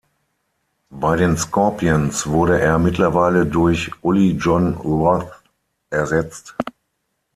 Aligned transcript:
Bei 0.89 1.15
den 1.15 1.37
Scorpions 1.37 2.25
wurde 2.25 2.59
er 2.59 2.79
mittlerweile 2.79 3.45
durch 3.45 3.91
Uli 4.01 4.31
Jon 4.31 4.73
Roth 4.73 5.29
ersetzt. 5.91 6.55